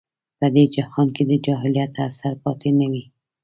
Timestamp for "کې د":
1.15-1.31